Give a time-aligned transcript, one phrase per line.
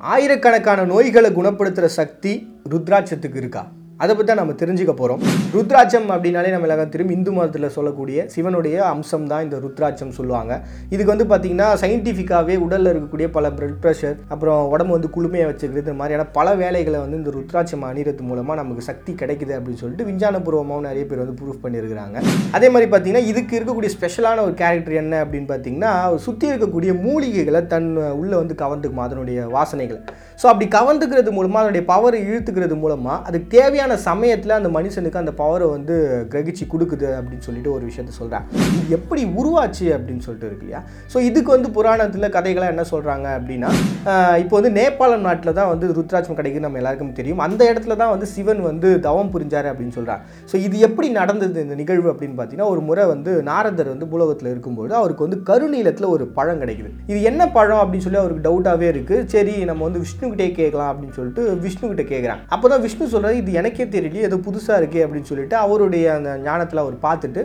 [0.00, 2.32] ஆயிரக்கணக்கான நோய்களை குணப்படுத்துகிற சக்தி
[2.70, 3.62] ருத்ராட்சத்துக்கு இருக்கா?
[4.04, 5.22] அதை பற்றி தான் நம்ம தெரிஞ்சுக்க போகிறோம்
[5.54, 10.52] ருத்ராட்சம் அப்படின்னாலே நம்ம எல்லாரும் திரும்பி இந்து மதத்தில் சொல்லக்கூடிய சிவனுடைய அம்சம் தான் இந்த ருத்ராட்சம் சொல்லுவாங்க.
[10.92, 15.96] இதுக்கு வந்து பார்த்திங்கன்னா சயின்டிஃபிக்காகவே உடலில் இருக்கக்கூடிய பல பிளட் ப்ரெஷர் அப்புறம் உடம்பு வந்து குளுமையாக வச்சுக்கிறது இந்த
[16.00, 21.04] மாதிரியான பல வேலைகளை வந்து இந்த ருத்ராட்சம் அணிகிறது மூலமாக நமக்கு சக்தி கிடைக்குது அப்படின்னு சொல்லிட்டு விஞ்ஞானபூர்வமாகவும் நிறைய
[21.10, 22.16] பேர் வந்து ப்ரூஃப் பண்ணியிருக்கிறாங்க.
[22.58, 25.92] அதே மாதிரி பார்த்தீங்கன்னா இதுக்கு இருக்கக்கூடிய ஸ்பெஷலான ஒரு கேரக்டர் என்ன அப்படின்னு பார்த்தீங்கன்னா
[26.28, 27.90] சுற்றி இருக்கக்கூடிய மூலிகைகளை தன்
[28.20, 30.00] உள்ளே வந்து கவர்ந்துக்குமா அதனுடைய வாசனைகளை.
[30.40, 35.66] ஸோ அப்படி கவர்ந்துக்கிறது மூலமாக அதனுடைய பவரை இழுத்துக்கிறது மூலமாக அதுக்கு தேவையான சமயத்தில் அந்த மனுஷனுக்கு அந்த பவரை
[35.76, 35.94] வந்து
[36.32, 38.44] கிரகிச்சு கொடுக்குது அப்படின்னு சொல்லிட்டு ஒரு விஷயத்த சொல்கிறேன்
[38.78, 40.80] இது எப்படி உருவாச்சு அப்படின்னு சொல்லிட்டு இருக்கு இல்லையா?
[41.12, 43.70] ஸோ இதுக்கு வந்து புராணத்தில் கதைகளாக என்ன சொல்கிறாங்க அப்படின்னா
[44.42, 47.42] இப்போ வந்து நேபாளம் நாட்டில் தான் வந்து ருத்ராட்சம் கிடைக்குது நம்ம எல்லாருக்கும் தெரியும்.
[47.46, 50.22] அந்த இடத்துல தான் வந்து சிவன் வந்து தவம் புரிஞ்சார் அப்படின்னு சொல்கிறாங்க
[50.52, 54.94] ஸோ இது எப்படி நடந்தது இந்த நிகழ்வு அப்படின்னு பார்த்தீங்கன்னா ஒரு முறை வந்து நாரதர் வந்து பூலோகத்தில் இருக்கும்போது
[55.00, 56.90] அவருக்கு வந்து கருநீளத்தில் ஒரு பழம் கிடைக்குது.
[57.12, 61.42] இது என்ன பழம் அப்படின்னு சொல்லி அவருக்கு டவுட்டாகவே இருக்குது சரி நம்ம வந்து விஷ்ணுகிட்டே கேட்கலாம் அப்படின்னு சொல்லிட்டு
[61.66, 66.06] விஷ்ணுகிட்ட கேட்குறாங்க அப்போ தான் விஷ்ணு சொல்கிறது இது எனக்கு தெரியல ஏதோ புதுசாக இருக்கே அப்படின்னு சொல்லிட்டு அவருடைய
[66.18, 67.42] அந்த ஞானத்தில் அவர் பார்த்துட்டு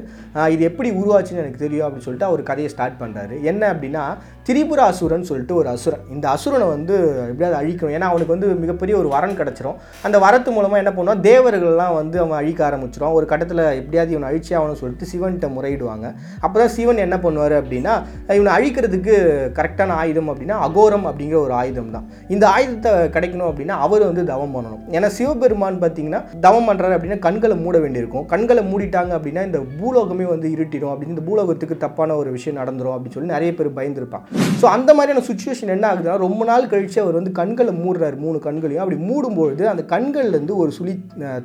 [0.54, 4.06] இது எப்படி உருவாச்சுன்னு எனக்கு தெரியும் அப்படின்னு சொல்லிட்டு அவர் கதையை ஸ்டார்ட் பண்ணுறாரு என்ன அப்படின்னா
[4.48, 6.02] திரிபுர அசுரன் சொல்லிட்டு ஒரு அசுரன்.
[6.16, 6.96] இந்த அசுரனை வந்து
[7.30, 7.94] எப்படியாவது அழிக்கணும்.
[7.98, 9.78] ஏன்னா அவனுக்கு வந்து மிகப்பெரிய ஒரு வரன் கிடச்சிரும்.
[10.08, 11.22] அந்த வரத்து மூலமாக என்ன பண்ணுவான்?
[11.30, 16.06] தேவர்கள்லாம் வந்து அவன் அழிக்க ஆரம்பிச்சிடும் ஒரு கட்டத்தில் எப்படியாவது இவனை அழிச்சி ஆகணும்னு சொல்லிட்டு சிவன்கிட்ட முறையிடுவாங்க.
[16.44, 17.96] அப்போ தான் சிவன் என்ன பண்ணுவார் அப்படின்னா
[18.38, 19.16] இவனை அழிக்கிறதுக்கு
[19.60, 22.06] கரெக்டான ஆயுதம் அப்படின்னா அகோரம் அப்படிங்கிற ஒரு ஆயுதம் தான்
[22.36, 24.84] இந்த ஆயுதத்தை கிடைக்கணும் அப்படின்னா அவர் வந்து தவம் பண்ணணும்.
[24.98, 26.15] ஏன்னா சிவபெருமான் பார்த்தீங்கன்னா
[26.46, 28.26] தவம் பண்ணுறாரு அப்படின்னா கண்களை மூட வேண்டியிருக்கும்.
[28.34, 30.92] கண்களை மூடிட்டாங்க அப்படின்னா இந்த பூலோகமே வந்து இருட்டிடும்.
[30.94, 34.26] அப்படின்னு இந்த பூலோகத்துக்கு தப்பான ஒரு விஷயம் நடந்துடும் அப்படின்னு சொல்லி நிறைய பேர் பயந்துருப்பான்
[34.62, 38.84] ஸோ அந்த மாதிரியான சுச்சுவேஷன் என்ன ஆகுதுன்னா ரொம்ப நாள் கழிச்சு அவர் வந்து கண்களை மூடுறாரு மூணு கண்களையும்.
[38.84, 40.94] அப்படி மூடும்பொழுது அந்த கண்கள்லேருந்து ஒரு சுழி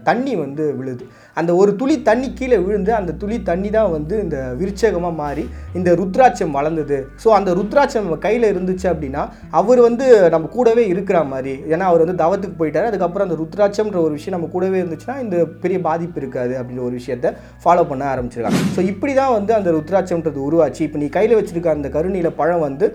[0.08, 1.04] தண்ணி வந்து விழுது.
[1.40, 5.44] அந்த ஒரு துளி தண்ணி கீழே விழுந்து அந்த துளி தண்ணி தான் வந்து இந்த விருச்சகமாக மாறி
[5.78, 6.98] இந்த ருத்ராட்சம் வளர்ந்தது.
[7.22, 9.22] ஸோ அந்த ருத்ராட்சம் நம்ம கையில் இருந்துச்சு அப்படின்னா
[9.60, 12.88] அவர் வந்து நம்ம கூடவே இருக்கிற மாதிரி ஏன்னா அவர் வந்து தவத்துக்கு போயிட்டார்.
[12.90, 16.94] அதுக்கப்புறம் அந்த ருத்ராட்சம்ன்ற ஒரு விஷயம் நம்ம கூட கூடவே இருந்துச்சுன்னா இந்த பெரிய பாதிப்பு இருக்காது அப்படின்ற ஒரு
[17.00, 17.28] விஷயத்த
[17.62, 18.62] ஃபாலோ பண்ண ஆரம்பிச்சிருக்காங்க.
[18.76, 20.80] ஸோ இப்படி தான் வந்து அந்த ருத்ராட்சம்ன்றது உருவாச்சு.
[20.86, 22.86] இப்போ நீ கையில் வச்சிருக்க அந்த கருணியில் பழம் வந்து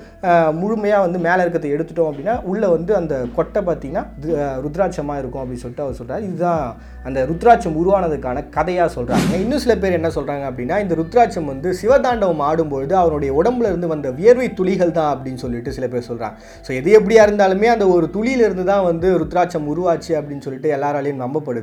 [0.62, 4.04] முழுமையாக வந்து மேலே இருக்கிறத எடுத்துட்டோம் அப்படின்னா உள்ளே வந்து அந்த கொட்டை பார்த்தீங்கன்னா
[4.66, 6.64] ருத்ராட்சமாக இருக்கும் அப்படின்னு சொல்லிட்டு அவர் சொல்கிறார் இதுதான்
[7.10, 12.44] அந்த ருத்ராட்சம் உருவானதுக்கான கதையாக சொல்கிறாங்க இன்னும் சில பேர் என்ன சொல்கிறாங்க அப்படின்னா இந்த ருத்ராட்சம் வந்து சிவதாண்டவம்
[12.50, 16.36] ஆடும்பொழுது அவருடைய உடம்புல இருந்து வந்த வியர்வை துளிகள் தான் அப்படின்னு சொல்லிட்டு சில பேர் சொல்கிறாங்க
[16.68, 21.55] ஸோ எது எப்படியா இருந்தாலுமே அந்த ஒரு துளியிலிருந்து தான் வந்து ருத்ராட்சம் உருவாச்சு அப்படின்னு சொல்லிட்டு எல்லாராலையும் நம்பப்படுது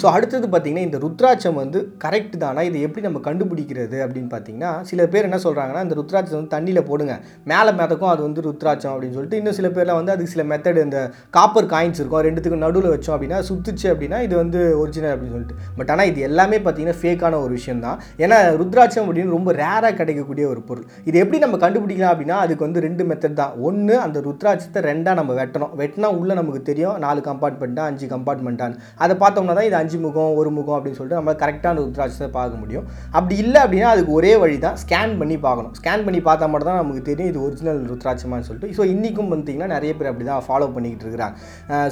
[0.00, 2.62] ஸோ அடுத்தது பார்த்தீங்கன்னா இந்த ருத்ராட்சம் வந்து கரெக்ட் தானா?
[2.68, 7.14] இதை எப்படி நம்ம கண்டுபிடிக்கிறது அப்படின்னு பார்த்தீங்கன்னா சில பேர் என்ன சொல்கிறாங்கன்னா இந்த ருத்ராட்சம் வந்து தண்ணியில் போடுங்க.
[7.52, 11.00] மேலே மேதக்கும் அது வந்து ருத்ராட்சம் அப்படின்னு சொல்லிட்டு இன்னும் சில பேர்லாம் வந்து அதுக்கு சில மெத்தட் இந்த
[11.38, 12.22] காப்பர் காயின்ஸ் இருக்கும்.
[12.28, 15.58] ரெண்டுத்துக்கும் நடுவில் வச்சோம் அப்படின்னா சுத்துச்சு அப்படின்னா இது வந்து ஒரிஜினல் அப்படின்னு சொல்லிட்டு.
[15.78, 17.98] பட் ஆனால் இது எல்லாமே பார்த்தீங்கன்னா ஃபேக்கான ஒரு விஷயம் தான்.
[18.24, 20.86] ஏன்னா ருத்ராட்சம் அப்படின்னு ரொம்ப ரேராக கிடைக்கக்கூடிய ஒரு பொருள்.
[21.08, 23.54] இது எப்படி நம்ம கண்டுபிடிக்கலாம் அப்படின்னா அதுக்கு வந்து ரெண்டு மெத்தட் தான்.
[23.68, 25.72] ஒன்று அந்த ருத்ராட்சத்தை ரெண்டாக நம்ம வெட்டணும்.
[25.82, 30.50] வெட்டினா உள்ளே நமக்கு தெரியும் நாலு கம்பார்ட்மெண்ட்டாக அஞ்சு கம்பார்ட்மெண்ட்டான்னு அதை பார்த்தோம்னா தான் இது அஞ்சு முகம் ஒரு
[30.56, 32.86] முகம் அப்படின்னு சொல்லிட்டு நம்ம கரெக்டான ருத்ராட்சத்தை பார்க்க முடியும்.
[33.16, 35.74] அப்படி இல்லை அப்படின்னா அதுக்கு ஒரே வழி தான் ஸ்கேன் பண்ணி பார்க்கணும்.
[35.78, 38.74] ஸ்கேன் பண்ணி பார்த்தா மட்டும் தான் நமக்கு தெரியும் இது ஒரிஜினல் ருத்ராட்சமானு சொல்லிட்டு.
[38.78, 41.36] ஸோ இன்றைக்கும் பார்த்தீங்கன்னா நிறைய பேர் அப்படி தான் ஃபாலோ பண்ணிக்கிட்டு இருக்கிறாங்க.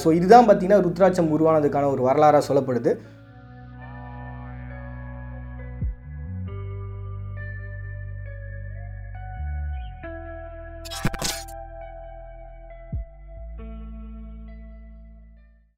[0.04, 2.92] ஸோ இதுதான் பார்த்தீங்கன்னா ருத்ராட்சம் உருவானதுக்கான ஒரு வரலாறாக சொல்லப்படுது.